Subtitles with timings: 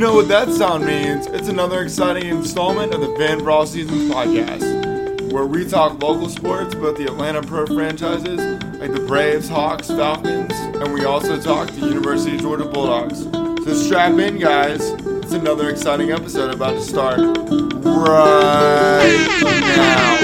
[0.00, 1.26] know what that sound means.
[1.26, 6.30] It's another exciting installment of the Fan for All Seasons podcast, where we talk local
[6.30, 8.40] sports, both the Atlanta pro franchises,
[8.80, 13.24] like the Braves, Hawks, Falcons, and we also talk the University of Georgia Bulldogs.
[13.64, 14.80] So strap in, guys.
[14.88, 17.18] It's another exciting episode about to start
[17.84, 20.16] right now.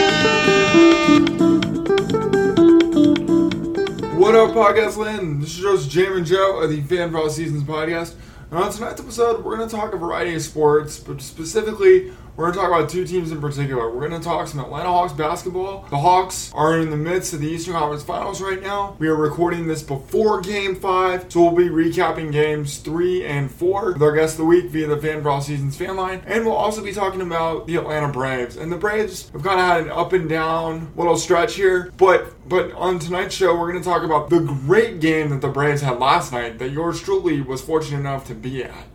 [4.16, 5.42] What up, podcast land?
[5.42, 8.14] This is Joe's Jam and Joe of the Fan for All Seasons podcast.
[8.50, 12.52] And on tonight's episode, we're going to talk a variety of sports, but specifically, we're
[12.52, 13.90] going to talk about two teams in particular.
[13.90, 15.86] We're going to talk some Atlanta Hawks basketball.
[15.88, 18.94] The Hawks are in the midst of the Eastern Conference Finals right now.
[18.98, 23.94] We are recording this before Game 5, so we'll be recapping Games 3 and 4
[23.94, 26.22] with our guest of the week via the Fan for All Seasons fan line.
[26.26, 28.56] And we'll also be talking about the Atlanta Braves.
[28.56, 32.34] And the Braves have kind of had an up and down little stretch here, but
[32.48, 35.80] but on tonight's show, we're going to talk about the great game that the Braves
[35.80, 38.86] had last night that yours truly was fortunate enough to be at.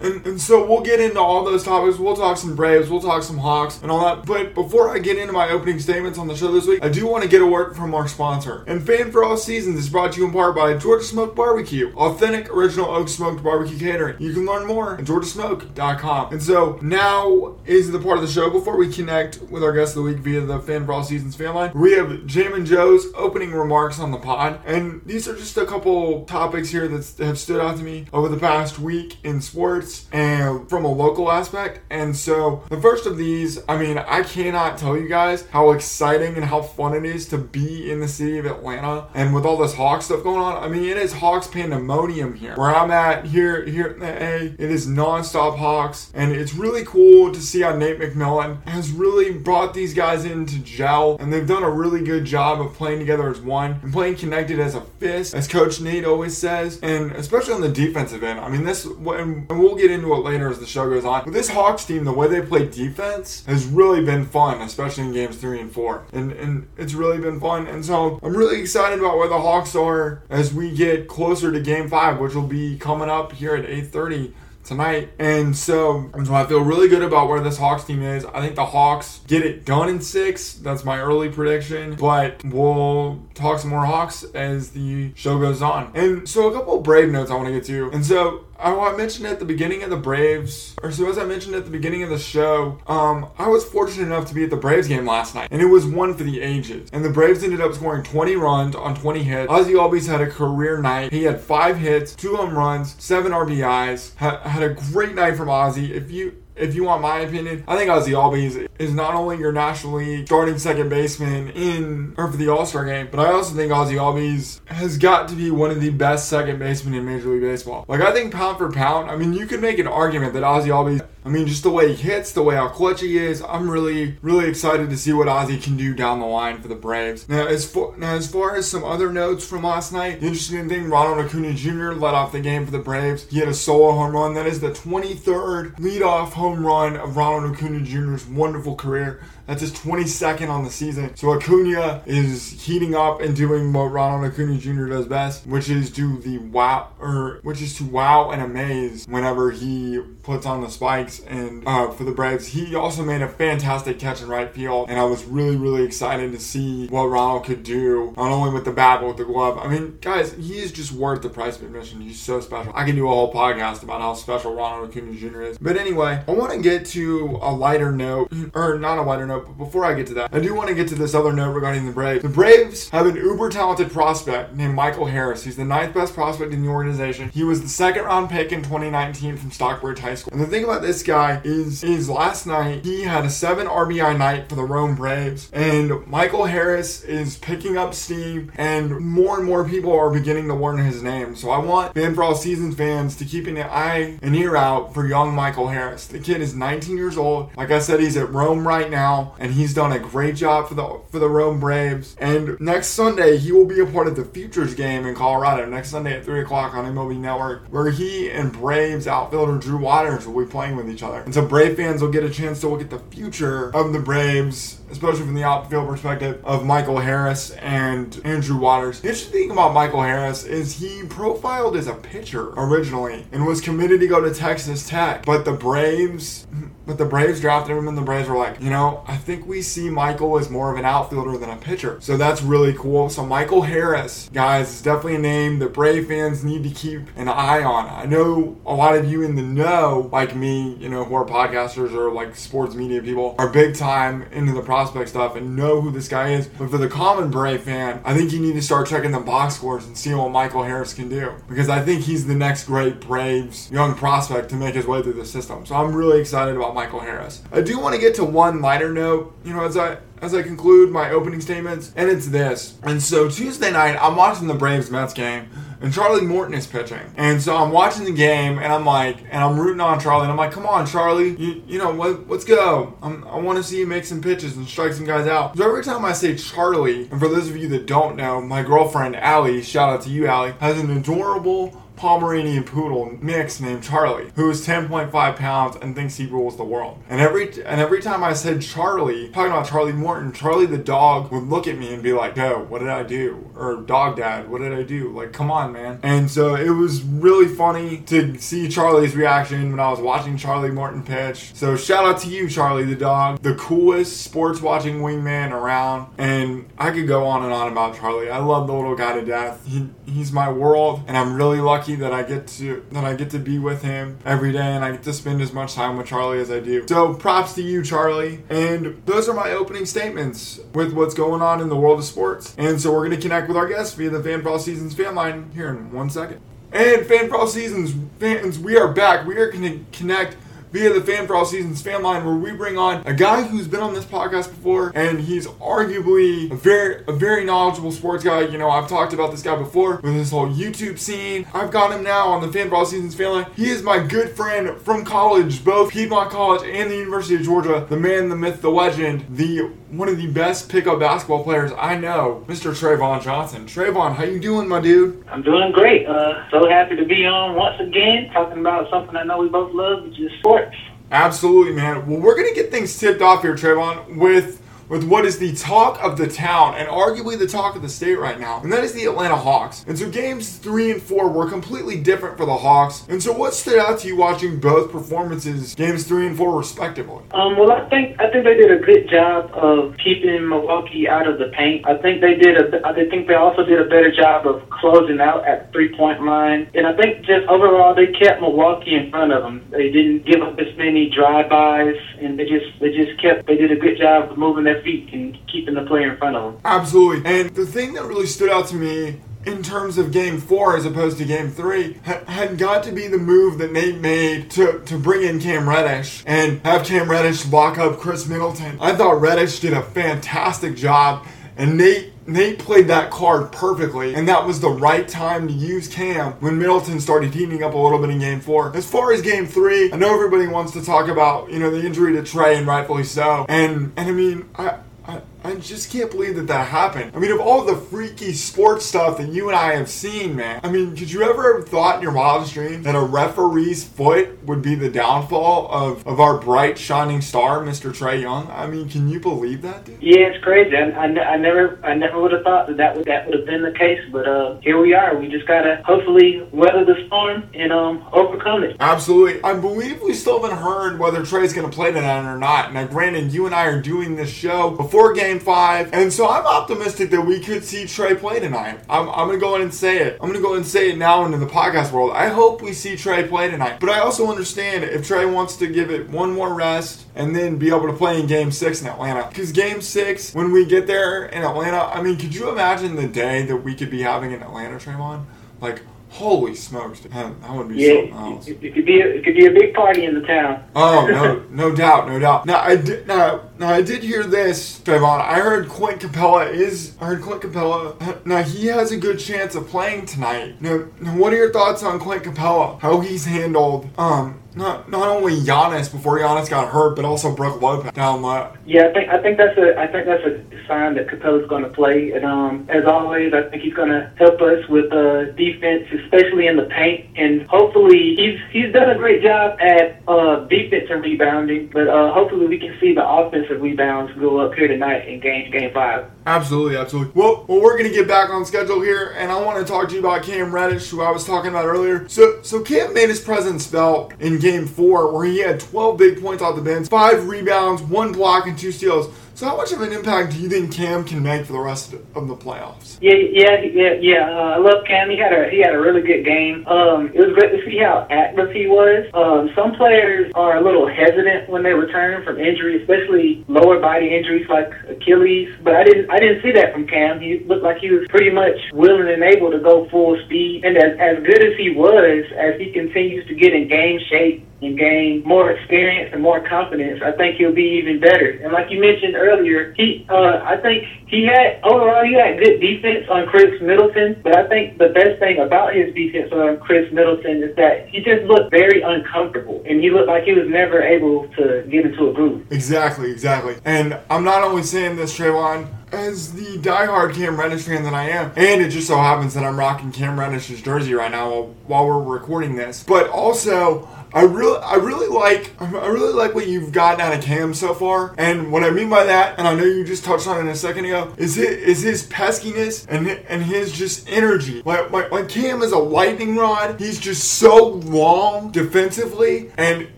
[0.00, 1.98] And, and so we'll get into all those topics.
[1.98, 4.26] We'll talk some Braves, we'll talk some Hawks, and all that.
[4.26, 7.06] But before I get into my opening statements on the show this week, I do
[7.06, 8.64] want to get a word from our sponsor.
[8.66, 11.92] And Fan for All Seasons is brought to you in part by Georgia Smoke Barbecue,
[11.94, 14.20] authentic original oak smoked barbecue catering.
[14.20, 16.32] You can learn more at georgiasmoke.com.
[16.32, 19.96] And so now is the part of the show before we connect with our guest
[19.96, 21.72] of the week via the Fan for All Seasons fan line.
[21.74, 25.66] We have Jam and Joe's opening remarks on the pod, and these are just a
[25.66, 29.83] couple topics here that have stood out to me over the past week in sports
[30.12, 31.80] and from a local aspect.
[31.90, 36.34] And so the first of these, I mean, I cannot tell you guys how exciting
[36.36, 39.56] and how fun it is to be in the city of Atlanta and with all
[39.56, 40.62] this Hawks stuff going on.
[40.62, 42.54] I mean, it is Hawks pandemonium here.
[42.56, 46.84] Where I'm at here here in the A, it is nonstop Hawks, and it's really
[46.84, 51.46] cool to see how Nate McMillan has really brought these guys into gel, and they've
[51.46, 54.80] done a really good job of playing together as one and playing connected as a
[54.80, 58.40] fist, as Coach Nate always says, and especially on the defensive end.
[58.40, 61.24] I mean, this and we'll get into it later as the show goes on.
[61.24, 65.12] But this Hawks team, the way they play defense has really been fun, especially in
[65.12, 67.66] games three and four, and and it's really been fun.
[67.66, 71.60] And so I'm really excited about where the Hawks are as we get closer to
[71.60, 74.32] Game Five, which will be coming up here at 8:30
[74.64, 75.10] tonight.
[75.18, 78.24] And so, so I feel really good about where this Hawks team is.
[78.24, 80.54] I think the Hawks get it done in six.
[80.54, 81.96] That's my early prediction.
[81.96, 85.92] But we'll talk some more Hawks as the show goes on.
[85.94, 87.90] And so a couple Brave notes I want to get to.
[87.92, 88.44] And so
[88.94, 91.70] I mentioned at the beginning of the Braves, or so as I mentioned at the
[91.70, 95.06] beginning of the show, um, I was fortunate enough to be at the Braves game
[95.06, 96.88] last night, and it was one for the ages.
[96.92, 99.50] And the Braves ended up scoring 20 runs on 20 hits.
[99.50, 101.12] Ozzy Albies had a career night.
[101.12, 104.16] He had five hits, two home runs, seven RBIs.
[104.18, 105.90] Ha- had a great night from Ozzy.
[105.90, 109.52] If you if you want my opinion, I think Ozzy Albies is not only your
[109.52, 113.54] National League starting second baseman in or for the All Star game, but I also
[113.54, 117.30] think Ozzy Albies has got to be one of the best second basemen in Major
[117.30, 117.84] League Baseball.
[117.88, 120.68] Like I think pound for pound, I mean you could make an argument that Ozzy
[120.68, 123.70] Albies I mean, just the way he hits, the way how clutch he is, I'm
[123.70, 127.26] really, really excited to see what Ozzy can do down the line for the Braves.
[127.30, 130.68] Now, as far, now, as far as some other notes from last night, the interesting
[130.68, 131.92] thing, Ronald Acuna Jr.
[131.92, 133.26] led off the game for the Braves.
[133.30, 134.34] He had a solo home run.
[134.34, 139.22] That is the 23rd leadoff home run of Ronald Acuna Jr.'s wonderful career.
[139.46, 141.14] That's his 22nd on the season.
[141.16, 144.86] So Acuna is heating up and doing what Ronald Acuna Jr.
[144.86, 149.50] does best, which is do the wow or which is to wow and amaze whenever
[149.50, 151.20] he puts on the spikes.
[151.20, 154.98] And uh, for the Braves, he also made a fantastic catch in right field, and
[154.98, 158.72] I was really really excited to see what Ronald could do, not only with the
[158.72, 159.58] bat but with the glove.
[159.58, 162.00] I mean, guys, he is just worth the price of admission.
[162.00, 162.72] He's so special.
[162.74, 165.42] I can do a whole podcast about how special Ronald Acuna Jr.
[165.42, 165.58] is.
[165.58, 169.33] But anyway, I want to get to a lighter note, or not a lighter note,
[169.40, 171.52] but before I get to that, I do want to get to this other note
[171.52, 172.22] regarding the Braves.
[172.22, 175.44] The Braves have an uber talented prospect named Michael Harris.
[175.44, 177.30] He's the ninth best prospect in the organization.
[177.30, 180.32] He was the second round pick in 2019 from Stockbridge High School.
[180.32, 184.18] And the thing about this guy is, is last night he had a seven RBI
[184.18, 189.46] night for the Rome Braves, and Michael Harris is picking up steam, and more and
[189.46, 191.34] more people are beginning to learn his name.
[191.36, 194.94] So I want Fan for All Seasons fans to keep an eye and ear out
[194.94, 196.06] for young Michael Harris.
[196.06, 197.50] The kid is 19 years old.
[197.56, 200.74] Like I said, he's at Rome right now, and he's done a great job for
[200.74, 202.16] the for the Rome Braves.
[202.18, 205.66] And next Sunday, he will be a part of the Futures game in Colorado.
[205.66, 210.26] Next Sunday at three o'clock on MLB Network, where he and Braves outfielder Drew Waters
[210.26, 211.20] will be playing with each other.
[211.20, 213.98] And so Brave fans will get a chance to look at the future of the
[213.98, 219.00] Braves especially from the outfield perspective of Michael Harris and Andrew Waters.
[219.00, 223.60] The interesting thing about Michael Harris is he profiled as a pitcher originally and was
[223.60, 226.46] committed to go to Texas Tech, but the Braves
[226.86, 229.62] but the Braves drafted him, and the Braves were like, you know, I think we
[229.62, 231.98] see Michael as more of an outfielder than a pitcher.
[232.00, 233.08] So that's really cool.
[233.08, 237.28] So Michael Harris, guys, is definitely a name that Brave fans need to keep an
[237.28, 237.88] eye on.
[237.88, 241.24] I know a lot of you in the know, like me, you know, who are
[241.24, 245.80] podcasters or like sports media people, are big time into the prospect stuff and know
[245.80, 246.46] who this guy is.
[246.46, 249.56] But for the common Brave fan, I think you need to start checking the box
[249.56, 253.00] scores and seeing what Michael Harris can do because I think he's the next great
[253.00, 255.64] Braves young prospect to make his way through the system.
[255.64, 257.42] So I'm really excited about Michael Harris.
[257.50, 260.42] I do want to get to one lighter note, you know, as I as I
[260.42, 262.78] conclude my opening statements, and it's this.
[262.82, 265.50] And so Tuesday night, I'm watching the Braves Mets game,
[265.84, 267.12] and Charlie Morton is pitching.
[267.18, 270.32] And so I'm watching the game, and I'm like, and I'm rooting on Charlie, and
[270.32, 272.96] I'm like, come on, Charlie, you, you know, let, let's go.
[273.02, 275.58] I'm, i want to see you make some pitches and strike some guys out.
[275.58, 278.62] So every time I say Charlie, and for those of you that don't know, my
[278.62, 284.32] girlfriend Allie, shout out to you, Allie, has an adorable Pomeranian poodle mix named Charlie,
[284.34, 286.98] who is 10.5 pounds and thinks he rules the world.
[287.08, 291.30] And every and every time I said Charlie, talking about Charlie Morton, Charlie the dog
[291.30, 294.50] would look at me and be like, "Yo, what did I do?" Or "Dog Dad,
[294.50, 296.00] what did I do?" Like, come on, man.
[296.02, 300.70] And so it was really funny to see Charlie's reaction when I was watching Charlie
[300.70, 301.52] Morton pitch.
[301.54, 306.12] So shout out to you, Charlie the dog, the coolest sports watching wingman around.
[306.18, 308.30] And I could go on and on about Charlie.
[308.30, 309.64] I love the little guy to death.
[309.66, 313.14] He, he's my world, and I'm really lucky lucky that I get to that I
[313.14, 315.98] get to be with him every day and I get to spend as much time
[315.98, 316.86] with Charlie as I do.
[316.88, 318.42] So props to you, Charlie.
[318.48, 322.54] And those are my opening statements with what's going on in the world of sports.
[322.56, 325.50] And so we're gonna connect with our guests via the Fan for Seasons fan line
[325.54, 326.40] here in one second.
[326.72, 329.26] And Fan for Seasons fans, we are back.
[329.26, 330.36] We are gonna connect
[330.74, 333.68] via the Fan for All Seasons fan line, where we bring on a guy who's
[333.68, 338.40] been on this podcast before, and he's arguably a very, a very knowledgeable sports guy.
[338.40, 341.46] You know, I've talked about this guy before with this whole YouTube scene.
[341.54, 343.46] I've got him now on the Fan for All Seasons fan line.
[343.54, 347.86] He is my good friend from college, both Piedmont College and the University of Georgia.
[347.88, 351.96] The man, the myth, the legend, the one of the best pickup basketball players I
[351.96, 352.72] know, Mr.
[352.72, 353.64] Trayvon Johnson.
[353.66, 355.24] Trayvon, how you doing, my dude?
[355.28, 356.06] I'm doing great.
[356.06, 359.72] Uh, so happy to be on once again, talking about something I know we both
[359.72, 360.63] love, which is sports.
[361.10, 362.06] Absolutely, man.
[362.06, 366.02] Well, we're gonna get things tipped off here, Trayvon, with with what is the talk
[366.02, 368.92] of the town and arguably the talk of the state right now, and that is
[368.92, 369.84] the Atlanta Hawks.
[369.86, 373.06] And so games three and four were completely different for the Hawks.
[373.08, 377.24] And so what stood out to you watching both performances, games three and four respectively?
[377.32, 381.26] Um, well, I think I think they did a good job of keeping Milwaukee out
[381.26, 381.86] of the paint.
[381.86, 382.86] I think they did a.
[382.86, 386.68] I think they also did a better job of closing out at three point line,
[386.74, 389.64] and I think just overall they kept Milwaukee in front of them.
[389.70, 393.46] They didn't give up as many drive-bys, and they just they just kept.
[393.46, 396.18] They did a good job of moving their their feet and keeping the player in
[396.18, 396.60] front of them.
[396.64, 397.30] Absolutely.
[397.30, 400.86] And the thing that really stood out to me in terms of game four as
[400.86, 404.98] opposed to game three had got to be the move that Nate made to, to
[404.98, 408.78] bring in Cam Reddish and have Cam Reddish lock up Khris Middleton.
[408.80, 414.26] I thought Reddish did a fantastic job and Nate Nate played that card perfectly, and
[414.28, 417.98] that was the right time to use Cam when Middleton started heating up a little
[417.98, 418.74] bit in game four.
[418.76, 421.84] As far as game three, I know everybody wants to talk about, you know, the
[421.84, 423.44] injury to Trae, and rightfully so.
[423.48, 427.12] And and I mean, I I, I just can't believe that that happened.
[427.14, 430.60] I mean, of all the freaky sports stuff that you and I have seen, man,
[430.64, 434.42] I mean, did you ever have thought in your wildest dreams that a referee's foot
[434.46, 437.90] would be the downfall of, of our bright, shining star, Mr.
[437.90, 438.50] Trae Young?
[438.50, 440.02] I mean, can you believe that, dude?
[440.02, 440.74] Yeah, it's crazy.
[440.74, 443.46] I, I, I never I never would have thought that that would, that would have
[443.46, 445.14] been the case, but uh, here we are.
[445.16, 448.76] We just got to hopefully weather the storm and um, overcome it.
[448.80, 449.42] Absolutely.
[449.44, 452.72] I believe we still haven't heard whether Trae's going to play tonight or not.
[452.72, 455.92] Now, granted, you and I are doing this show before before five.
[455.92, 458.80] And so I'm optimistic that we could see Trae play tonight.
[458.88, 460.14] I'm, I'm going to go in and say it.
[460.14, 462.12] I'm going to go and say it now into the podcast world.
[462.14, 463.80] I hope we see Trae play tonight.
[463.80, 467.56] But I also understand if Trae wants to give it one more rest and then
[467.56, 469.26] be able to play in game six in Atlanta.
[469.28, 473.08] Because game six, when we get there in Atlanta, I mean, could you imagine the
[473.08, 475.24] day that we could be having in Atlanta, Trayvon?
[475.60, 475.82] Like,
[476.14, 478.46] Holy smokes, that, that would be yeah, something else.
[478.46, 480.62] It, it, could be a, it could be a big party in the town.
[480.76, 482.46] oh no, no doubt, no doubt.
[482.46, 485.20] Now I did now, now I did hear this, Trayvon.
[485.20, 486.96] I heard Clint Capela is.
[487.00, 488.24] I heard Clint Capela.
[488.24, 490.62] Now he has a good chance of playing tonight.
[490.62, 492.78] Now, now what are your thoughts on Clint Capela?
[492.78, 497.60] How he's handled um not not only Giannis before Giannis got hurt, but also Brook
[497.60, 498.52] Lopez down low.
[498.66, 501.62] Yeah, I think I think that's a I think that's a sign that Capela's going
[501.62, 502.12] to play.
[502.12, 506.46] And um, as always, I think he's going to help us with uh, defense, especially
[506.46, 507.06] in the paint.
[507.16, 511.70] And hopefully, he's he's done a great job at uh, defense and rebounding.
[511.72, 515.50] But uh, hopefully, we can see the offensive rebounds go up here tonight in game
[515.50, 516.10] game five.
[516.26, 517.12] Absolutely, absolutely.
[517.14, 519.94] Well, well, we're gonna get back on schedule here, and I want to talk to
[519.94, 522.08] you about Cam Reddish, who I was talking about earlier.
[522.08, 526.20] So, so Cam made his presence felt in Game Four, where he had 12 big
[526.20, 529.06] points off the bench, five rebounds, one block, and two steals.
[529.36, 531.92] So, how much of an impact do you think Cam can make for the rest
[531.92, 532.98] of the playoffs?
[533.00, 534.30] Yeah, yeah, yeah, yeah.
[534.30, 535.10] Uh, I love Cam.
[535.10, 536.64] He had a he had a really good game.
[536.68, 539.10] Um, it was great to see how active he was.
[539.12, 544.14] Um, some players are a little hesitant when they return from injury, especially lower body
[544.14, 545.50] injuries like Achilles.
[545.64, 547.18] But I didn't I didn't see that from Cam.
[547.20, 550.64] He looked like he was pretty much willing and able to go full speed.
[550.64, 554.46] And as as good as he was, as he continues to get in game shape
[554.66, 558.30] and gain more experience and more confidence, I think he'll be even better.
[558.42, 562.60] And like you mentioned earlier, he uh, I think he had overall he had good
[562.60, 566.92] defense on Khris Middleton, but I think the best thing about his defense on Khris
[566.92, 570.82] Middleton is that he just looked very uncomfortable and he looked like he was never
[570.82, 572.46] able to get into a groove.
[572.50, 573.56] Exactly, exactly.
[573.64, 578.10] And I'm not only saying this, Trayvon, as the diehard Cam Reddish fan that I
[578.10, 581.54] am, and it just so happens that I'm rocking Cam Reddish's jersey right now while,
[581.66, 586.46] while we're recording this, but also I really, I really like, I really like what
[586.46, 588.14] you've gotten out of Cam so far.
[588.16, 590.54] And what I mean by that, and I know you just touched on it a
[590.54, 594.62] second ago, is it is his peskiness and and his just energy.
[594.64, 596.80] Like, like like Cam is a lightning rod.
[596.80, 599.88] He's just so long defensively, and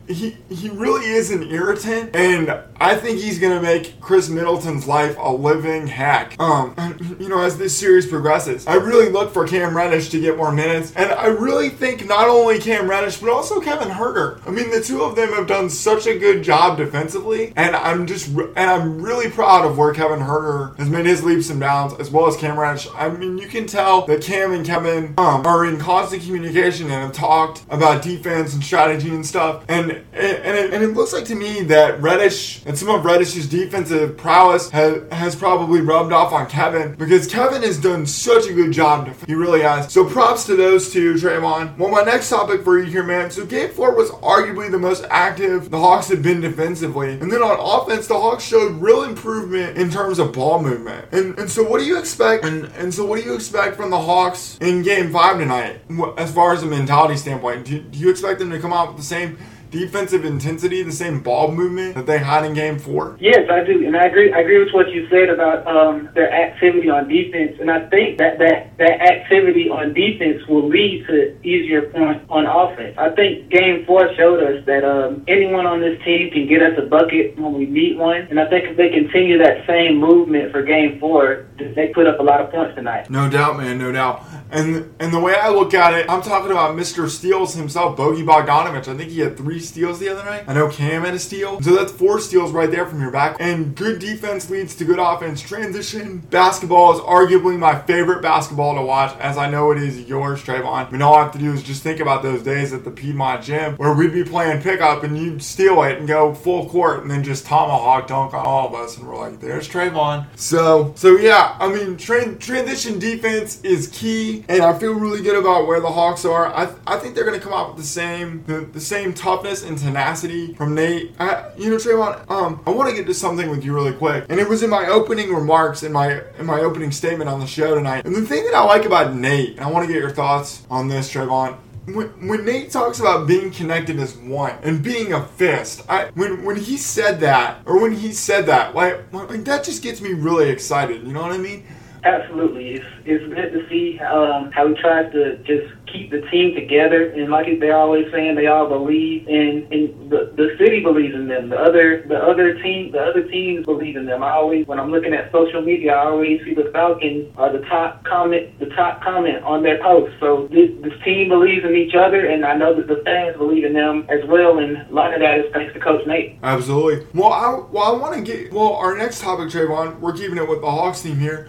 [0.08, 2.16] he he really is an irritant.
[2.16, 6.40] And I think he's gonna make Khris Middleton's life a living heck.
[6.40, 6.74] Um,
[7.20, 10.52] you know, as this series progresses, I really look for Cam Reddish to get more
[10.52, 14.05] minutes, and I really think not only Cam Reddish but also Kevin Hurt
[14.46, 18.06] I mean, the two of them have done such a good job defensively, and I'm
[18.06, 21.94] just and I'm really proud of where Kevin Huerter has made his leaps and bounds,
[21.94, 22.88] as well as Cam Reddish.
[22.94, 27.02] I mean, you can tell that Cam and Kevin um, are in constant communication and
[27.02, 29.64] have talked about defense and strategy and stuff.
[29.68, 33.48] And and it, and it looks like to me that Reddish and some of Reddish's
[33.48, 38.52] defensive prowess has has probably rubbed off on Kevin because Kevin has done such a
[38.52, 39.12] good job.
[39.26, 39.92] He really has.
[39.92, 41.76] So props to those two, Trayvon.
[41.76, 43.30] Well, my next topic for you here, man.
[43.30, 47.14] So game four was arguably the most active the Hawks had been defensively.
[47.14, 51.06] And then on offense, the Hawks showed real improvement in terms of ball movement.
[51.12, 52.44] And and so what do you expect?
[52.44, 55.80] And and so what do you expect from the Hawks in Game Five tonight,
[56.18, 57.66] as far as a mentality standpoint?
[57.66, 59.38] Do, do you expect them to come out with the same?
[59.76, 63.16] Defensive intensity, the same ball movement that they had in Game Four?
[63.20, 64.32] Yes, I do, and I agree.
[64.32, 68.16] I agree with what you said about um, their activity on defense, and I think
[68.16, 72.96] that that that activity on defense will lead to easier points on offense.
[72.96, 76.72] I think Game Four showed us that um, anyone on this team can get us
[76.78, 80.52] a bucket when we meet one, and I think if they continue that same movement
[80.52, 83.10] for Game Four, they put up a lot of points tonight.
[83.10, 84.24] No doubt, man, no doubt.
[84.50, 87.10] And and the way I look at it, I'm talking about Mr.
[87.10, 88.88] Steals himself, Bogi Bogdanovic.
[88.88, 90.44] I think he had three steals the other night.
[90.46, 91.60] I know Cam had a steal.
[91.60, 93.36] So that's four steals right there from your back.
[93.40, 95.40] And good defense leads to good offense.
[95.40, 100.42] Transition basketball is arguably my favorite basketball to watch, as I know it is yours,
[100.42, 100.88] Trayvon.
[100.88, 102.90] I mean, all I have to do is just think about those days at the
[102.90, 107.02] Piedmont gym where we'd be playing pickup and you'd steal it and go full court
[107.02, 108.96] and then just tomahawk dunk on all of us.
[108.96, 110.26] And we're like, there's Trayvon.
[110.36, 114.44] So, so yeah, I mean, tra- transition defense is key.
[114.48, 116.46] And I feel really good about where the Hawks are.
[116.46, 119.45] I, I think they're going to come out with the same, the, the same toughness
[119.46, 121.14] and tenacity from Nate.
[121.18, 124.26] I, you know, Trayvon, um, I want to get to something with you really quick.
[124.28, 127.46] And it was in my opening remarks in my in my opening statement on the
[127.46, 128.04] show tonight.
[128.04, 130.66] And the thing that I like about Nate, and I want to get your thoughts
[130.70, 135.24] on this, Trayvon, when, when Nate talks about being connected as one and being a
[135.24, 139.64] fist, I when when he said that or when he said that, like, like that
[139.64, 141.06] just gets me really excited.
[141.06, 141.64] You know what I mean?
[142.02, 146.54] Absolutely, it's it's good to see um, how he tries to just keep the team
[146.54, 147.10] together.
[147.10, 151.28] And like they're always saying, they all believe in, in the, the city believes in
[151.28, 151.48] them.
[151.48, 154.22] The other the other team the other teams believe in them.
[154.22, 157.64] I always when I'm looking at social media, I always see the Falcons are the
[157.66, 160.14] top comment the top comment on their post.
[160.20, 163.64] So this, this team believes in each other, and I know that the fans believe
[163.64, 164.58] in them as well.
[164.58, 166.38] And a lot of that is thanks to Coach Nate.
[166.42, 167.06] Absolutely.
[167.14, 170.00] Well, I well I want to get well our next topic, Trayvon.
[170.00, 171.48] We're keeping it with the Hawks team here.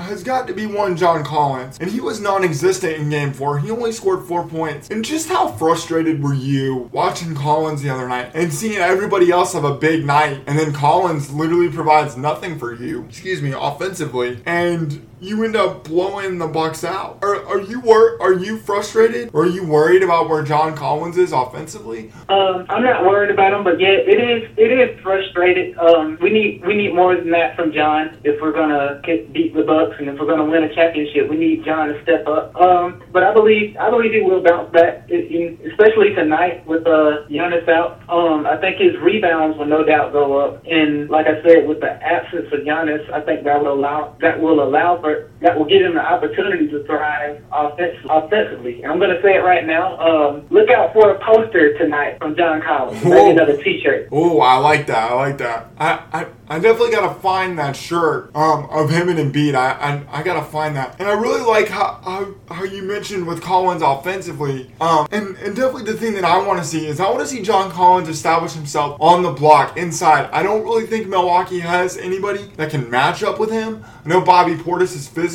[0.00, 3.60] Has got to be one John Collins, and he was non-existent in Game Four.
[3.60, 4.90] He only scored four points.
[4.90, 9.52] And just how frustrated were you watching Collins the other night and seeing everybody else
[9.52, 14.40] have a big night, and then Collins literally provides nothing for you, excuse me, offensively,
[14.46, 17.18] and you end up blowing the Bucks out.
[17.22, 19.30] Are, are you wor- Are you frustrated?
[19.32, 22.12] Or are you worried about where John Collins is offensively?
[22.28, 25.76] Um, I'm not worried about him, but yeah, it is it is frustrated.
[25.78, 29.54] Um, we need we need more than that from John if we're gonna get, beat
[29.54, 29.96] the Bucks.
[29.98, 32.56] And if we're to win a championship, we need John to step up.
[32.56, 37.68] Um, but I believe I believe he will bounce back, especially tonight with uh, Giannis
[37.68, 38.00] out.
[38.08, 41.80] Um, I think his rebounds will no doubt go up, and like I said, with
[41.80, 45.58] the absence of Giannis, I think that will allow that will allow for separate that
[45.58, 48.10] will give him the opportunity to thrive offensively.
[48.10, 48.82] offensively.
[48.82, 49.98] And I'm going to say it right now.
[49.98, 53.04] Um, look out for a poster tonight from John Collins.
[53.04, 54.08] Maybe another T-shirt.
[54.12, 55.10] Oh, I like that.
[55.10, 55.68] I like that.
[55.78, 59.54] I, I I definitely gotta find that shirt um, of him and Embiid.
[59.54, 63.24] I, I I gotta find that, and I really like how how, how you mentioned
[63.24, 64.72] with Collins offensively.
[64.80, 67.26] Um, and and definitely the thing that I want to see is I want to
[67.28, 70.28] see John Collins establish himself on the block inside.
[70.32, 73.84] I don't really think Milwaukee has anybody that can match up with him.
[74.04, 75.29] I know Bobby Portis is physical,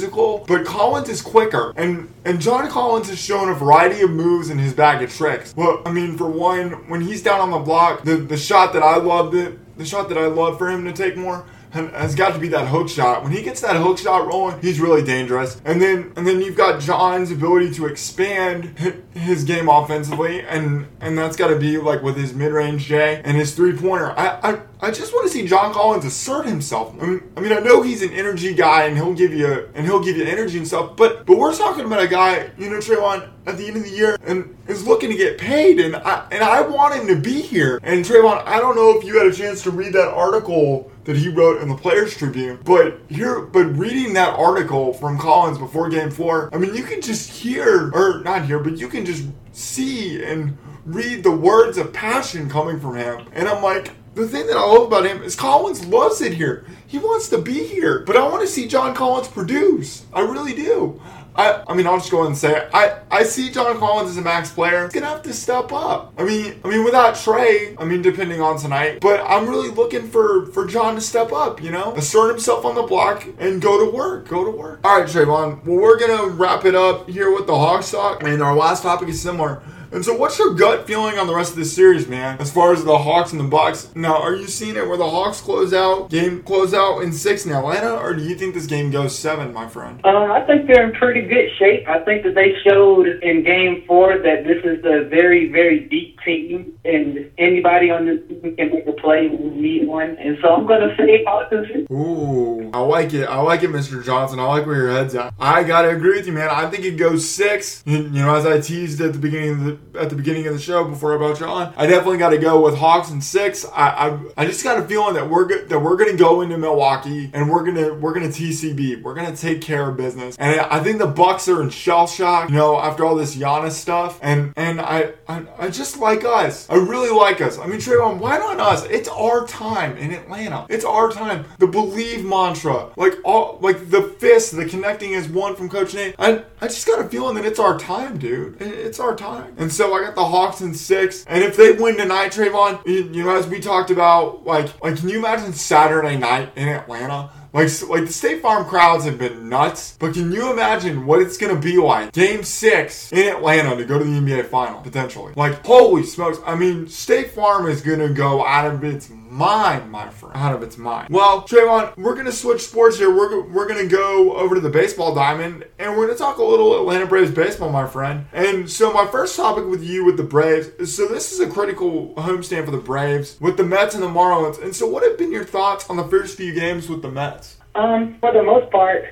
[0.48, 4.58] but Collins is quicker, and and John Collins has shown a variety of moves in
[4.58, 5.54] his bag of tricks.
[5.56, 8.84] Well, I mean, for one, when he's down on the block, the the shot that
[8.84, 12.34] I loved it the shot that I love for him to take more has got
[12.34, 13.24] to be that hook shot.
[13.24, 15.62] When he gets that hook shot rolling, he's really dangerous.
[15.66, 18.78] And then and then you've got John's ability to expand
[19.14, 23.22] his game offensively, and and that's got to be like with his mid range J
[23.24, 24.12] and his three pointer.
[24.18, 26.94] I, I I just want to see John Collins assert himself.
[27.02, 29.86] I mean, I mean, I know he's an energy guy and he'll give you and
[29.86, 32.78] he'll give you energy and stuff, but but we're talking about a guy, you know,
[32.78, 36.28] Trayvon, at the end of the year and is looking to get paid, and I
[36.32, 37.80] and I want him to be here.
[37.84, 41.16] And Trayvon, I don't know if you had a chance to read that article that
[41.16, 45.90] he wrote in the Players Tribune, but here, but reading that article from Collins before
[45.90, 49.26] Game Four, I mean, you can just hear, or not hear, but you can just
[49.52, 54.48] see and read the words of passion coming from him, and I'm like the thing
[54.48, 56.66] that I love about him is Collins loves it here.
[56.88, 58.00] He wants to be here.
[58.00, 60.06] But I want to see John Collins produce.
[60.14, 61.02] I really do.
[61.36, 62.70] I, I mean, I'll just go ahead and say it.
[62.74, 64.86] I, I see John Collins as a max player.
[64.86, 66.14] He's gonna have to step up.
[66.18, 70.08] I mean, I mean, without Trae, I mean, depending on tonight, but I'm really looking
[70.10, 71.62] for for John to step up.
[71.62, 74.28] You know, assert himself on the block and go to work.
[74.28, 74.80] Go to work.
[74.84, 75.66] All right, Trayvon.
[75.66, 79.10] Well, we're gonna wrap it up here with the Hawks talk, and our last topic
[79.10, 79.62] is similar.
[79.96, 82.38] And so, what's your gut feeling on the rest of this series, man?
[82.42, 85.10] As far as the Hawks and the Bucks, now are you seeing it where the
[85.10, 88.66] Hawks close out game close out in six in Atlanta, or do you think this
[88.66, 90.02] game goes seven, my friend?
[90.04, 91.88] Uh, I think they're in pretty good shape.
[91.88, 96.20] I think that they showed in Game Four that this is a very very deep
[96.26, 99.30] team, and anybody on this team can make a play.
[99.30, 101.46] We need one, and so I'm going to say Hawks.
[101.90, 103.30] Ooh, I like it.
[103.30, 104.04] I like it, Mr.
[104.04, 104.40] Johnson.
[104.40, 105.34] I like where your head's at.
[105.40, 106.50] I gotta agree with you, man.
[106.50, 107.82] I think it goes six.
[107.86, 110.60] You know, as I teased at the beginning of the at the beginning of the
[110.60, 111.74] show before I brought you on.
[111.78, 113.66] I definitely got to go with Hawks and six.
[113.74, 116.58] I, I, I just got a feeling that we're go- that we're gonna go into
[116.58, 119.02] Milwaukee and we're gonna we're gonna TCB.
[119.02, 120.36] We're gonna take care of business.
[120.40, 122.50] And I think the Bucks are in shell shock.
[122.50, 126.70] You know, after all this Giannis stuff, and and I I, I just like us.
[126.70, 127.58] I really like us.
[127.58, 128.86] I mean, Trayvon, why not us?
[128.86, 130.66] It's our time in Atlanta.
[130.70, 131.46] It's our time.
[131.60, 136.16] The believe mantra, like all like the fist, the connecting is one from Coach Nate.
[136.20, 138.62] I I just got a feeling that it's our time, dude.
[138.62, 139.54] It's our time.
[139.58, 141.26] And so I got the Hawks in six.
[141.28, 145.10] And if they win tonight, Trayvon, you know, as we talked about, like, like, can
[145.10, 147.30] you imagine Saturday night in Atlanta?
[147.56, 151.38] Like, like the State Farm crowds have been nuts, but can you imagine what it's
[151.38, 152.12] gonna be like?
[152.12, 155.32] Game six in Atlanta to go to the NBA final, potentially.
[155.38, 156.38] Like, holy smokes.
[156.46, 160.36] I mean, State Farm is gonna go out of its mind, my friend.
[160.36, 161.10] Out of its mind.
[161.10, 163.14] Well, Trayvon, we're gonna switch sports here.
[163.14, 166.80] We're, we're gonna go over to the baseball diamond and we're gonna talk a little
[166.80, 168.26] Atlanta Braves baseball, my friend.
[168.32, 172.14] And so my first topic with you with the Braves so this is a critical
[172.16, 174.62] homestand for the Braves with the Mets and the Marlins.
[174.62, 177.58] And so what have been your thoughts on the first few games with the Mets?
[177.76, 179.04] Um, for the most part,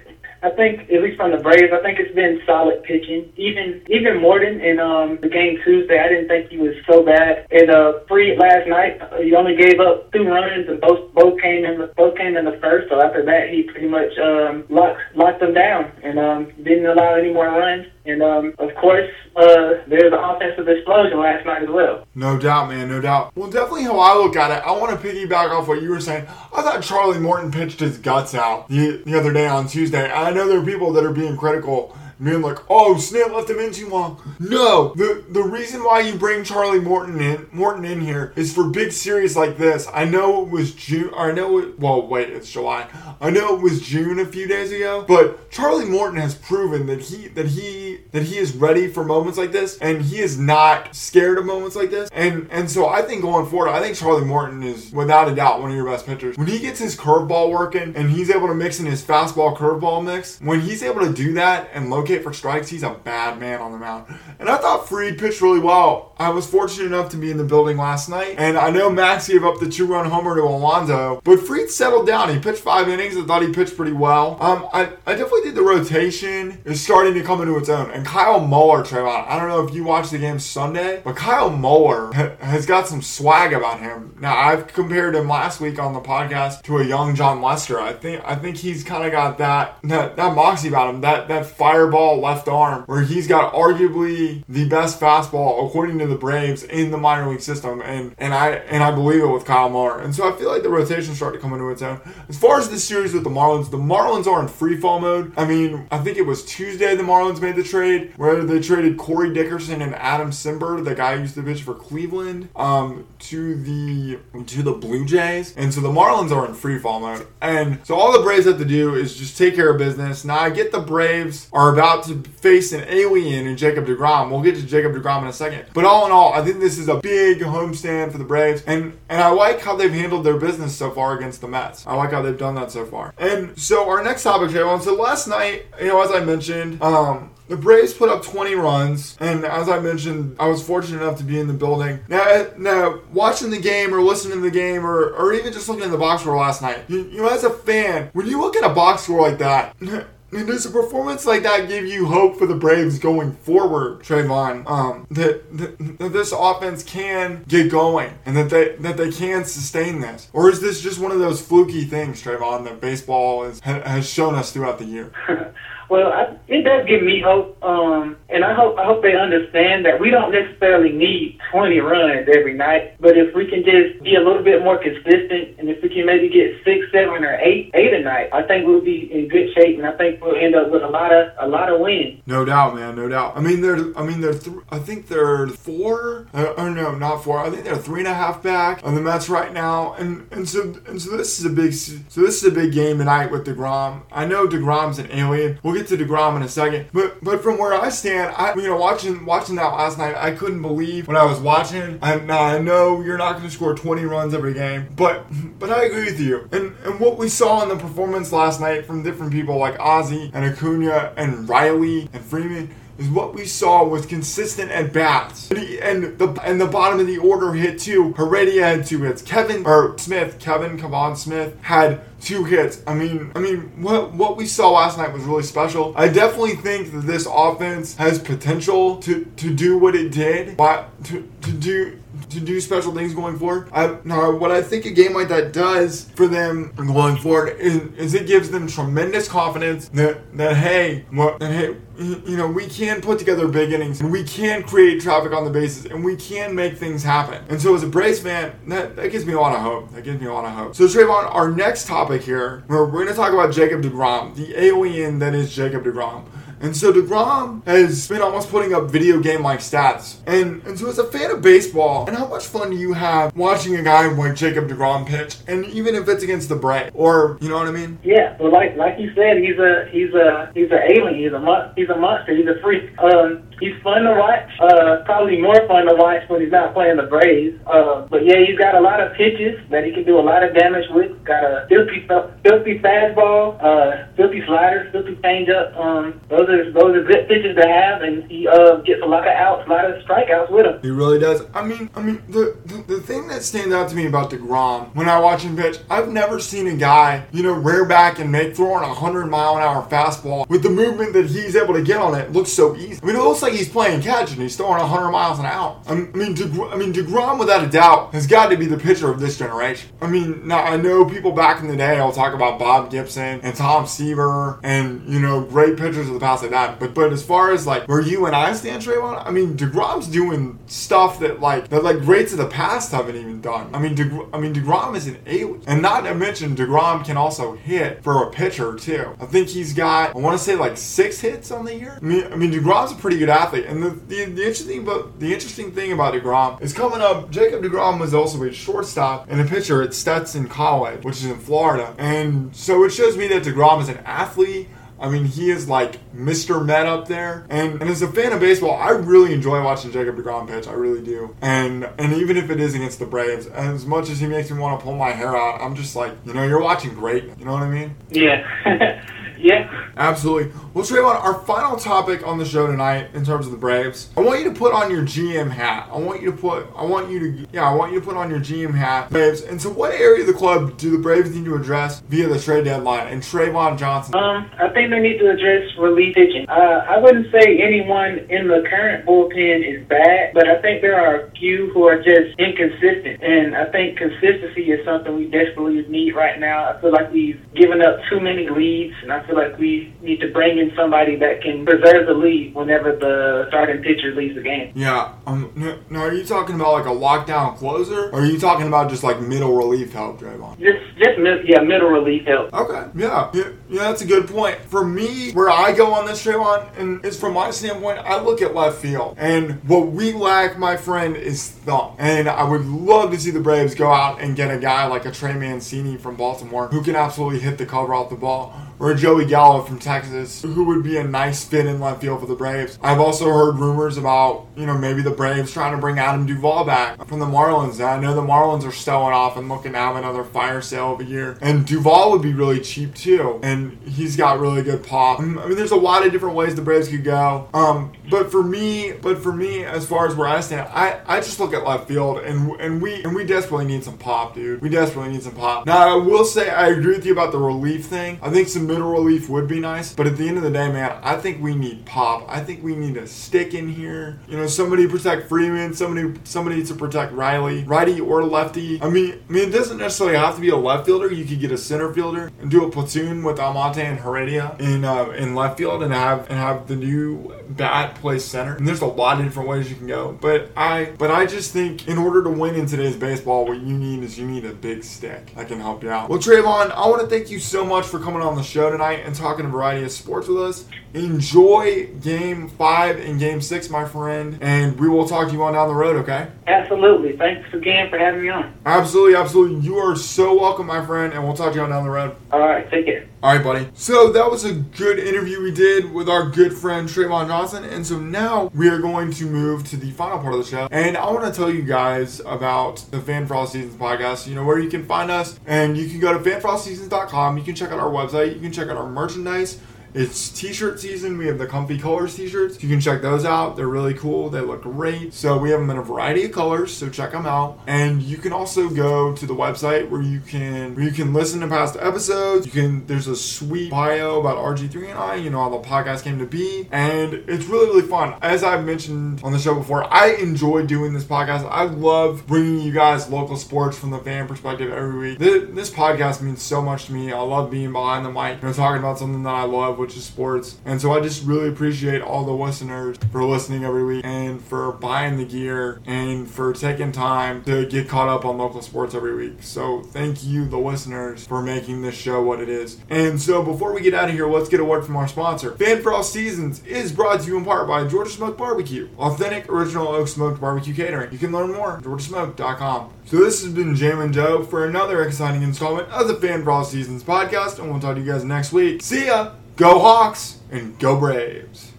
[0.44, 3.32] I think at least from the Braves, I think it's been solid pitching.
[3.38, 7.48] Even even Morton in um the game Tuesday, I didn't think he was so bad.
[7.50, 11.64] And uh, Fried last night, he only gave up two runs, and both both came
[11.64, 12.90] in the both came in the first.
[12.90, 17.16] So after that, he pretty much um locked locked them down and um didn't allow
[17.16, 17.88] any more runs.
[18.06, 22.06] And um, of course, uh, there's an offensive explosion last night as well.
[22.16, 23.36] No doubt, man, no doubt.
[23.36, 26.02] Well, definitely how I look at it, I want to piggyback off what you were
[26.02, 26.28] saying.
[26.54, 30.12] I thought Charlie Morton pitched his guts out the, the other day on Tuesday.
[30.12, 33.60] I know there are people that are being critical being like, oh, Snit left him
[33.60, 34.22] in too long.
[34.40, 38.70] No, the the reason why you bring Charlie Morton in Morton in here is for
[38.70, 39.88] big series like this.
[39.94, 41.12] I know it was June.
[41.16, 41.80] I know it.
[41.80, 42.88] Well, wait, it's July.
[43.20, 47.02] I know it was June a few days ago, but Charlie Morton has proven that
[47.02, 50.96] he that he that he is ready for moments like this, and he is not
[50.96, 52.10] scared of moments like this.
[52.14, 55.62] And and so I think going forward, I think Charlie Morton is without a doubt
[55.62, 56.38] one of your best pitchers.
[56.38, 60.04] When he gets his curveball working and he's able to mix in his fastball curveball
[60.04, 62.70] mix, when he's able to do that and locate K for strikes.
[62.70, 64.06] He's a bad man on the mound.
[64.40, 66.14] And I thought Fried pitched really well.
[66.18, 69.28] I was fortunate enough to be in the building last night, and I know Max
[69.28, 72.30] gave up the two-run homer to Alonso, but Fried settled down.
[72.30, 73.18] He pitched five innings.
[73.18, 74.38] I thought he pitched pretty well.
[74.40, 77.90] Um, I, I definitely think the rotation is starting to come into its own.
[77.92, 81.50] And Kyle Muller, Trayvon, I don't know if you watched the game Sunday, but Kyle
[81.50, 84.16] Muller ha- has got some swag about him.
[84.20, 87.80] Now I've compared him last week on the podcast to a young Jon Lester.
[87.80, 91.28] I think I think he's kind of got that, that that moxie about him, that
[91.28, 91.46] that
[91.94, 96.92] fireball left arm, where he's got arguably the best fastball according to the Braves in
[96.92, 100.00] the minor league system, and and I and I believe it with Kyle Muller.
[100.00, 102.02] And so I feel like the rotation started to come into its own.
[102.30, 105.34] As far as this series with the Marlins, the Marlins are in free fall mode.
[105.38, 108.98] I mean, I think it was Tuesday the Marlins made the trade where they traded
[108.98, 113.56] Corey Dickerson and Adam Cimber, the guy who used to pitch for Cleveland, um, to
[113.56, 117.28] the to the Blue Jays, and so the Marlins are in free fall mode.
[117.42, 120.26] And so all the Braves have to do is just take care of business.
[120.26, 124.32] Now I get the Braves are about to face an alien in Jacob DeGrom.
[124.32, 125.66] We'll get to Jacob DeGrom in a second.
[125.74, 128.98] But all in all, I think this is a big homestand for the Braves, and
[129.10, 131.86] and I like how they've handled their business so far against the Mets.
[131.86, 133.14] I like how they've done that so far.
[133.18, 134.82] And so our next topic, Jalen.
[134.82, 139.18] So last night, you know, as I mentioned, um, the Braves put up 20 runs,
[139.20, 142.00] and as I mentioned, I was fortunate enough to be in the building.
[142.08, 145.84] Now, now watching the game or listening to the game or, or even just looking
[145.84, 148.56] at the box score last night, you, you know, as a fan, when you look
[148.56, 149.76] at a box score like that,
[150.36, 154.70] and does a performance like that give you hope for the Braves going forward, Trayvon?
[154.70, 159.46] Um, that, that, that this offense can get going and that they that they can
[159.46, 163.60] sustain this, or is this just one of those fluky things, Trayvon, that baseball is,
[163.60, 165.12] ha, has shown us throughout the year?
[165.94, 169.86] Well, I, it does give me hope, um, and I hope I hope they understand
[169.86, 173.00] that we don't necessarily need 20 runs every night.
[173.00, 176.08] But if we can just be a little bit more consistent, and if we can
[176.08, 179.54] maybe get six, seven, or eight, eight a night, I think we'll be in good
[179.54, 182.24] shape, and I think we'll end up with a lot of a lot of wins.
[182.26, 182.96] No doubt, man.
[182.96, 183.38] No doubt.
[183.38, 183.96] I mean, they're.
[183.96, 184.34] I mean, they're.
[184.34, 186.26] Th- I think they're four.
[186.34, 187.38] Uh, or no, not four.
[187.38, 190.50] I think they're three and a half back on the Mets right now, and and
[190.50, 191.72] so and so this is a big.
[191.76, 194.02] So this is a big game tonight with Degrom.
[194.12, 195.60] I know Degrom's an alien.
[195.62, 198.64] We'll get to Degrom in a second, but but from where I stand, I you
[198.64, 202.00] know watching watching that last night, I couldn't believe what I was watching.
[202.02, 205.26] I now I know you're not going to score 20 runs every game, but
[205.60, 206.48] but I agree with you.
[206.52, 210.32] And and what we saw in the performance last night from different people like Ozzy
[210.34, 212.74] and Acuna and Riley and Freeman
[213.12, 215.50] what we saw was consistent at bats.
[215.52, 218.14] And, the and the bottom of the order hit two.
[218.14, 219.22] Heredia had two hits.
[219.22, 222.82] Kevin or Smith, Kevin Kevan Smith had two hits.
[222.86, 225.94] I mean, I mean, what what we saw last night was really special.
[225.96, 231.04] I definitely think that this offense has potential to to do what it did, but
[231.06, 233.70] to to do to do special things going forward.
[233.72, 237.82] I, now, what I think a game like that does for them going forward is,
[237.98, 242.68] is it gives them tremendous confidence that that hey, what that hey, you know, we
[242.68, 246.16] can put together big innings and we can create traffic on the bases and we
[246.16, 247.44] can make things happen.
[247.50, 249.92] And so, as a Braves fan, that, that gives me a lot of hope.
[249.92, 250.76] That gives me a lot of hope.
[250.76, 254.60] So, Trayvon, our next topic here, we're, we're going to talk about Jacob DeGrom, the
[254.60, 256.26] alien that is Jacob DeGrom.
[256.64, 260.16] And so DeGrom has been almost putting up video game like stats.
[260.26, 263.36] And and so as a fan of baseball, and how much fun do you have
[263.36, 265.36] watching a guy like Jacob DeGrom pitch?
[265.46, 268.00] And even if it's against the Braves, or you know what I mean?
[268.02, 271.20] Yeah, but like like you said, he's a he's a he's an alien.
[271.22, 272.34] He's a he's a monster.
[272.34, 272.98] He's a freak.
[272.98, 274.50] Um, he's fun to watch.
[274.60, 277.60] Uh, probably more fun to watch when he's not playing the Braves.
[277.66, 280.44] Uh, but yeah, he's got a lot of pitches that he can do a lot
[280.44, 281.12] of damage with.
[281.24, 282.06] Got a filthy
[282.44, 285.78] filthy fastball, uh, filthy slider, filthy changeup.
[285.80, 289.28] Um, those are those are good pitches to have, and he uh, gets a lot
[289.28, 290.82] of outs, a lot of strikeouts with him.
[290.82, 291.44] He really does.
[291.54, 294.94] I mean, I mean, the, the the thing that stands out to me about Degrom
[294.96, 298.32] when I watch him pitch, I've never seen a guy, you know, rear back and
[298.32, 301.82] make throwing a hundred mile an hour fastball with the movement that he's able to
[301.82, 303.00] get on it looks so easy.
[303.02, 305.82] I mean, it looks like he's playing catch and he's throwing 100 miles an hour.
[305.88, 309.10] I mean, DeGrom, I mean, DeGrom, without a doubt, has got to be the pitcher
[309.10, 309.90] of this generation.
[310.02, 313.42] I mean, now I know people back in the day will talk about Bob Gibson
[313.42, 316.80] and Tom Seaver and you know great pitchers of the past like that.
[316.80, 320.08] But but as far as like where you and I stand, Trayvon, I mean, DeGrom's
[320.08, 323.74] doing stuff that like that like greats of the past haven't even done.
[323.74, 327.18] I mean, DeGrom, I mean, DeGrom is an alien, and not to mention DeGrom can
[327.18, 329.16] also hit for a pitcher too.
[329.20, 331.98] I think he's got I want to say like six hits on the year.
[332.02, 335.20] I mean, I mean, DeGrom's a pretty good athlete, and the, the, the interesting about
[335.20, 337.30] the interesting thing about DeGrom is coming up.
[337.30, 341.40] Jacob DeGrom was also a shortstop and a pitcher at Stetson College, which is in
[341.40, 344.70] Florida, and so it shows me that DeGrom is an athlete.
[345.00, 346.66] I mean, he is like Mr.
[346.66, 347.46] Met up there.
[347.50, 350.66] And, and as a fan of baseball, I really enjoy watching Jacob DeGrom pitch.
[350.66, 351.36] I really do.
[351.42, 354.60] And and even if it is against the Braves, as much as he makes me
[354.60, 357.26] want to pull my hair out, I'm just like, you know, you're watching great.
[357.38, 357.96] You know what I mean?
[358.12, 359.04] Yeah.
[359.44, 359.90] Yeah.
[359.98, 360.52] Absolutely.
[360.74, 364.22] Well, Trayvon, our final topic on the show tonight, in terms of the Braves, I
[364.22, 365.90] want you to put on your GM hat.
[365.92, 368.16] I want you to put, I want you to, yeah, I want you to put
[368.16, 369.42] on your GM hat, Braves.
[369.42, 372.40] And so, what area of the club do the Braves need to address via the
[372.40, 373.08] trade deadline?
[373.08, 374.16] And Trayvon Johnson.
[374.16, 376.48] Um, I think they need to address relief pitching.
[376.50, 381.00] Uh, I wouldn't say anyone in the current bullpen is bad, but I think there
[381.00, 383.22] are a few who are just inconsistent.
[383.22, 386.70] And I think consistency is something we desperately need right now.
[386.70, 390.20] I feel like we've given up too many leads, and I feel like we need
[390.22, 394.42] to bring in somebody that can preserve the lead whenever the starting pitcher leaves the
[394.42, 394.72] game.
[394.76, 395.14] Yeah.
[395.26, 395.52] Um.
[395.56, 398.90] No, no, are you talking about like a lockdown closer, or are you talking about
[398.90, 400.60] just like middle relief help, Trayvon?
[400.60, 402.54] Just, just mid, yeah, middle relief help.
[402.54, 402.90] Okay.
[402.96, 403.30] Yeah.
[403.34, 403.50] yeah.
[403.70, 404.60] Yeah, that's a good point.
[404.60, 408.42] For me, where I go on this, Trayvon, and is from my standpoint, I look
[408.42, 409.16] at left field.
[409.18, 411.96] And what we lack, my friend, is thump.
[411.98, 415.06] And I would love to see the Braves go out and get a guy like
[415.06, 418.54] a Trey Mancini from Baltimore who can absolutely hit the cover off the ball.
[418.80, 422.20] Or a Joey Gallo from Texas, who would be a nice fit in left field
[422.20, 422.78] for the Braves.
[422.82, 426.66] I've also heard rumors about, you know, maybe the Braves trying to bring Adam Duvall
[426.66, 427.84] back from the Marlins.
[427.84, 431.00] I know the Marlins are stowing off and looking to have another fire sale of
[431.00, 431.38] a year.
[431.42, 433.40] And Duvall would be really cheap too.
[433.44, 435.20] And he's got really good pop.
[435.20, 437.48] I mean, there's a lot of different ways the Braves could go.
[437.54, 441.20] Um, but for me, but for me, as far as where I stand, I, I
[441.20, 444.62] just look at left field and and we and we desperately need some pop, dude.
[444.62, 445.66] We desperately need some pop.
[445.66, 448.20] Now I will say I agree with you about the relief thing.
[448.22, 450.72] I think some middle relief would be nice, but at the end of the day,
[450.72, 452.26] man, I think we need pop.
[452.28, 454.20] I think we need a stick in here.
[454.28, 458.82] You know, somebody protect Freeman, somebody somebody to protect Riley, righty or lefty.
[458.82, 461.12] I mean, I mean, it doesn't necessarily have to be a left fielder.
[461.12, 464.84] You could get a center fielder and do a platoon with Almonte and Heredia in
[464.84, 468.56] uh, in left field and have and have the new bat play center.
[468.56, 470.18] And there's a lot of different ways you can go.
[470.20, 473.78] But I but I just think in order to win in today's baseball, what you
[473.78, 476.10] need is you need a big stick that can help you out.
[476.10, 479.02] Well, Trayvon, I want to thank you so much for coming on the show tonight
[479.06, 480.66] and talking a variety of sports with us.
[480.94, 485.54] Enjoy game five and game six, my friend, and we will talk to you on
[485.54, 486.28] down the road, okay?
[486.48, 487.18] Absolutely.
[487.18, 488.54] Thanks again for having me on.
[488.66, 489.60] Absolutely, absolutely.
[489.62, 492.16] You are so welcome, my friend, and we'll talk to you on down the road.
[492.32, 492.70] All right.
[492.70, 493.08] Take care.
[493.24, 493.70] All right, buddy.
[493.74, 497.64] So that was a good interview we did with our good friend Trayvon Johnson.
[497.64, 500.68] And so now we are going to move to the final part of the show.
[500.72, 504.28] And I want to tell you guys about the Fan All Seasons podcast.
[504.28, 505.40] You know, where you can find us.
[505.46, 507.38] And you can go to fanforallseasons.com.
[507.38, 508.34] You can check out our website.
[508.36, 509.58] You can check out our merchandise.
[509.94, 511.18] It's t-shirt season.
[511.18, 512.62] We have the Comfy Colors t-shirts.
[512.64, 513.56] You can check those out.
[513.56, 514.30] They're really cool.
[514.30, 515.14] They look great.
[515.14, 516.76] So we have them in a variety of colors.
[516.76, 517.60] So check them out.
[517.68, 521.42] And you can also go to the website where you can where you can listen
[521.42, 522.46] to past episodes.
[522.46, 525.16] You can there's a sweet bio about RG3 and I.
[525.16, 528.16] You know how the podcast came to be, and it's really really fun.
[528.22, 531.48] As I've mentioned on the show before, I enjoy doing this podcast.
[531.50, 535.20] I love bringing you guys local sports from the fan perspective every week.
[535.20, 537.12] This, this podcast means so much to me.
[537.12, 540.06] I love being behind the mic, know, talking about something that I love which is
[540.06, 540.60] sports.
[540.64, 544.72] And so I just really appreciate all the listeners for listening every week and for
[544.72, 549.14] buying the gear and for taking time to get caught up on local sports every
[549.14, 549.44] week.
[549.44, 552.78] So thank you, the listeners, for making this show what it is.
[552.90, 555.52] And so before we get out of here, let's get a word from our sponsor.
[555.58, 559.90] Fan All Seasons is brought to you in part by Georgia Smoke Barbecue, authentic original
[559.90, 561.12] oak smoked barbecue catering.
[561.12, 562.94] You can learn more at georgiasmoke.com.
[563.06, 566.64] So this has been Jam and Joe for another exciting installment of the Fan All
[566.64, 568.82] Seasons podcast, and we'll talk to you guys next week.
[568.82, 569.34] See ya!
[569.56, 571.73] Go Hawks and go Braves.